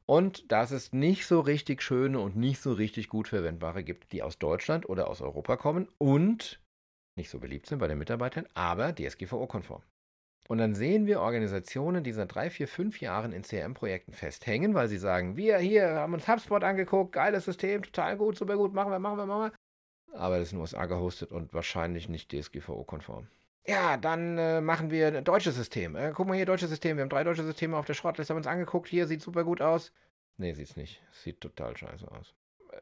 Und 0.06 0.52
dass 0.52 0.72
es 0.72 0.92
nicht 0.92 1.28
so 1.28 1.40
richtig 1.40 1.82
schöne 1.82 2.20
und 2.20 2.36
nicht 2.36 2.60
so 2.60 2.74
richtig 2.74 3.10
gut 3.10 3.28
verwendbare 3.28 3.84
gibt, 3.84 4.12
die 4.12 4.24
aus 4.24 4.40
Deutschland 4.40 4.90
oder 4.90 5.08
aus 5.08 5.22
Europa 5.22 5.56
kommen 5.56 5.88
und 5.98 6.60
nicht 7.20 7.30
so 7.30 7.40
beliebt 7.40 7.68
sind 7.68 7.80
bei 7.80 7.88
den 7.88 8.00
Mitarbeitern, 8.00 8.48
aber 8.54 8.96
DSGVO-konform. 8.96 9.84
Und 10.48 10.58
dann 10.58 10.74
sehen 10.74 11.06
wir 11.06 11.22
Organisationen, 11.22 12.04
die 12.04 12.12
seit 12.12 12.34
drei, 12.34 12.50
vier, 12.50 12.68
fünf 12.68 13.02
Jahren 13.02 13.34
in 13.34 13.44
CRM-Projekten 13.44 14.14
festhängen, 14.14 14.74
weil 14.74 14.88
sie 14.88 14.98
sagen, 14.98 15.38
wir 15.38 15.60
hier 15.60 15.92
haben 15.92 16.16
uns 16.16 16.28
HubSpot 16.28 16.64
angeguckt, 16.64 17.12
geiles 17.12 17.46
System, 17.46 17.84
total 17.84 18.18
gut, 18.18 18.36
super 18.36 18.58
gut, 18.58 18.74
machen 18.74 18.92
wir, 18.92 18.98
machen 18.98 19.18
wir, 19.18 19.28
machen 19.28 19.52
wir. 19.52 20.18
Aber 20.20 20.40
das 20.40 20.48
ist 20.48 20.54
in 20.54 20.58
den 20.58 20.62
USA 20.62 20.88
gehostet 20.88 21.32
und 21.32 21.54
wahrscheinlich 21.54 22.10
nicht 22.10 22.32
DSGVO-konform. 22.32 23.28
Ja, 23.68 23.98
dann 23.98 24.40
äh, 24.40 24.62
machen 24.62 24.90
wir 24.90 25.10
ein 25.10 25.24
deutsches 25.24 25.56
System. 25.56 25.96
Äh, 25.96 26.14
guck 26.16 26.28
mal 26.28 26.36
hier, 26.36 26.48
deutsches 26.48 26.70
System. 26.70 26.98
Wir 26.98 27.04
haben 27.04 27.10
drei 27.10 27.24
deutsche 27.24 27.44
Systeme 27.44 27.78
auf 27.78 27.86
der 27.86 27.94
Schrottliste, 27.94 28.34
haben 28.34 28.40
uns 28.40 28.48
angeguckt. 28.48 28.88
Hier 28.88 29.06
sieht 29.06 29.22
super 29.22 29.44
gut 29.44 29.62
aus. 29.62 29.92
Nee, 30.38 30.54
sieht's 30.54 30.76
nicht. 30.76 31.04
Sieht 31.12 31.42
total 31.42 31.78
scheiße 31.78 32.10
aus. 32.10 32.34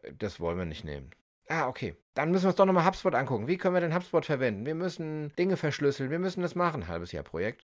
Äh, 0.03 0.13
das 0.13 0.39
wollen 0.39 0.57
wir 0.57 0.63
nicht 0.63 0.85
nehmen. 0.85 1.09
Ah, 1.49 1.67
okay. 1.67 1.95
Dann 2.13 2.31
müssen 2.31 2.45
wir 2.45 2.49
uns 2.49 2.57
doch 2.57 2.65
nochmal 2.65 2.85
HubSpot 2.85 3.15
angucken. 3.15 3.47
Wie 3.47 3.57
können 3.57 3.73
wir 3.73 3.81
denn 3.81 3.93
HubSpot 3.93 4.25
verwenden? 4.25 4.65
Wir 4.65 4.75
müssen 4.75 5.33
Dinge 5.37 5.55
verschlüsseln. 5.55 6.09
Wir 6.09 6.19
müssen 6.19 6.41
das 6.41 6.55
machen. 6.55 6.87
Halbes 6.87 7.11
Jahr 7.11 7.23
Projekt. 7.23 7.65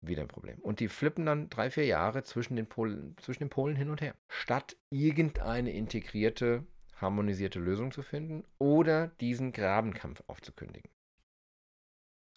Wieder 0.00 0.22
ein 0.22 0.28
Problem. 0.28 0.58
Und 0.58 0.80
die 0.80 0.88
flippen 0.88 1.24
dann 1.26 1.48
drei, 1.48 1.70
vier 1.70 1.86
Jahre 1.86 2.24
zwischen 2.24 2.56
den, 2.56 2.66
Polen, 2.66 3.16
zwischen 3.18 3.44
den 3.44 3.50
Polen 3.50 3.76
hin 3.76 3.88
und 3.88 4.00
her. 4.00 4.16
Statt 4.28 4.76
irgendeine 4.90 5.72
integrierte, 5.72 6.66
harmonisierte 6.96 7.60
Lösung 7.60 7.92
zu 7.92 8.02
finden 8.02 8.44
oder 8.58 9.08
diesen 9.20 9.52
Grabenkampf 9.52 10.22
aufzukündigen. 10.26 10.90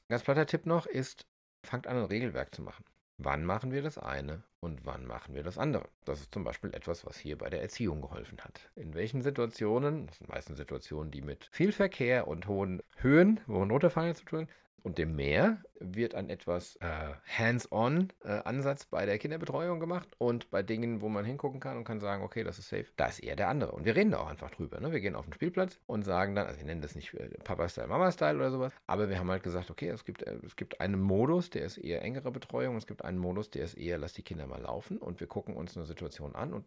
Ganz 0.08 0.22
platter 0.24 0.46
Tipp 0.46 0.68
noch 0.68 0.86
ist, 0.86 1.26
fangt 1.64 1.88
an, 1.88 1.98
ein 1.98 2.06
Regelwerk 2.06 2.54
zu 2.54 2.62
machen. 2.62 2.86
Wann 3.18 3.46
machen 3.46 3.72
wir 3.72 3.82
das 3.82 3.98
eine 3.98 4.44
und 4.60 4.86
wann 4.86 5.06
machen 5.06 5.36
wir 5.36 5.44
das 5.44 5.58
andere? 5.58 5.88
Das 6.04 6.20
ist 6.20 6.34
zum 6.34 6.44
Beispiel 6.44 6.74
etwas, 6.74 7.06
was 7.06 7.18
hier 7.18 7.38
bei 7.38 7.50
der 7.50 7.62
Erziehung 7.62 8.02
geholfen 8.02 8.40
hat. 8.42 8.70
In 8.76 8.94
welchen 8.94 9.22
Situationen, 9.22 10.08
das 10.08 10.18
sind 10.18 10.30
meistens 10.30 10.58
Situationen, 10.58 11.12
die 11.12 11.22
mit 11.22 11.48
viel 11.52 11.72
Verkehr 11.72 12.28
und 12.28 12.48
hohen 12.48 12.82
Höhen, 12.98 13.40
hohen 13.48 13.72
Runterfallen 13.72 14.16
zu 14.16 14.26
tun 14.26 14.48
und 14.86 15.00
dem 15.00 15.16
Meer 15.16 15.64
wird 15.80 16.14
ein 16.14 16.30
etwas 16.30 16.76
äh, 16.76 17.16
Hands-on-Ansatz 17.40 18.84
äh, 18.84 18.88
bei 18.92 19.08
der 19.08 19.18
Kinderbetreuung 19.18 19.80
gemacht 19.80 20.08
und 20.20 20.52
bei 20.52 20.62
Dingen, 20.62 21.02
wo 21.02 21.10
man 21.10 21.26
hingucken 21.26 21.60
kann 21.60 21.76
und 21.76 21.86
kann 21.86 22.00
sagen, 22.00 22.22
okay, 22.22 22.44
das 22.44 22.60
ist 22.60 22.70
safe, 22.70 22.86
da 22.96 23.08
ist 23.08 23.18
eher 23.18 23.36
der 23.36 23.50
andere. 23.50 23.72
Und 23.72 23.86
wir 23.86 23.96
reden 23.96 24.12
da 24.12 24.20
auch 24.20 24.28
einfach 24.28 24.52
drüber. 24.52 24.80
Ne? 24.80 24.92
Wir 24.92 25.00
gehen 25.00 25.16
auf 25.16 25.26
den 25.26 25.34
Spielplatz 25.34 25.80
und 25.88 26.04
sagen 26.04 26.36
dann, 26.36 26.46
also 26.46 26.60
wir 26.60 26.68
nennen 26.68 26.82
das 26.82 26.94
nicht 26.94 27.16
äh, 27.16 27.30
Papa-Style, 27.44 27.88
Mama-Style 27.88 28.36
oder 28.38 28.52
sowas, 28.52 28.74
aber 28.86 29.10
wir 29.10 29.18
haben 29.18 29.32
halt 29.32 29.42
gesagt, 29.42 29.72
okay, 29.72 29.90
es 29.90 30.06
gibt, 30.06 30.22
äh, 30.22 30.38
es 30.46 30.56
gibt 30.56 30.80
einen 30.80 31.02
Modus, 31.02 31.50
der 31.50 31.66
ist 31.66 31.80
eher 31.80 32.04
engere 32.04 32.32
Betreuung, 32.32 32.76
es 32.76 32.86
gibt 32.86 33.04
einen 33.04 33.18
Modus, 33.18 33.50
der 33.50 33.66
ist 33.66 33.74
eher, 33.74 33.98
lass 33.98 34.14
die 34.14 34.22
Kinder 34.22 34.46
mal 34.46 34.62
laufen 34.62 35.00
und 35.00 35.20
wir 35.20 35.26
gucken 35.26 35.56
uns 35.56 35.76
eine 35.76 35.88
Situation 35.88 36.36
an 36.36 36.54
und 36.54 36.64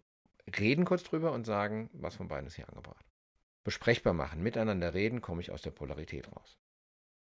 reden 0.58 0.84
kurz 0.84 1.04
drüber 1.04 1.30
und 1.30 1.46
sagen, 1.46 1.88
was 1.92 2.16
von 2.16 2.26
beiden 2.26 2.48
ist 2.48 2.56
hier 2.56 2.68
angebracht. 2.68 3.06
Besprechbar 3.62 4.12
machen, 4.12 4.42
miteinander 4.42 4.92
reden, 4.92 5.20
komme 5.20 5.40
ich 5.40 5.52
aus 5.52 5.62
der 5.62 5.70
Polarität 5.70 6.26
raus. 6.34 6.58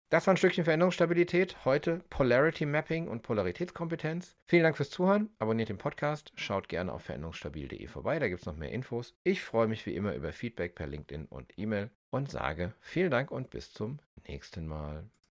Das 0.08 0.24
war 0.26 0.34
ein 0.34 0.36
Stückchen 0.36 0.62
Veränderungsstabilität. 0.62 1.64
Heute 1.64 2.04
Polarity 2.10 2.64
Mapping 2.64 3.08
und 3.08 3.22
Polaritätskompetenz. 3.22 4.36
Vielen 4.46 4.62
Dank 4.62 4.76
fürs 4.76 4.90
Zuhören. 4.90 5.30
Abonniert 5.40 5.68
den 5.68 5.78
Podcast. 5.78 6.32
Schaut 6.36 6.68
gerne 6.68 6.92
auf 6.92 7.02
veränderungsstabil.de 7.02 7.88
vorbei. 7.88 8.20
Da 8.20 8.28
gibt 8.28 8.40
es 8.40 8.46
noch 8.46 8.56
mehr 8.56 8.70
Infos. 8.70 9.16
Ich 9.24 9.42
freue 9.42 9.66
mich 9.66 9.84
wie 9.84 9.96
immer 9.96 10.14
über 10.14 10.32
Feedback 10.32 10.76
per 10.76 10.86
LinkedIn 10.86 11.26
und 11.26 11.52
E-Mail 11.58 11.90
und 12.10 12.30
sage 12.30 12.72
vielen 12.80 13.10
Dank 13.10 13.32
und 13.32 13.50
bis 13.50 13.72
zum 13.72 13.98
nächsten 14.28 14.68
Mal. 14.68 15.10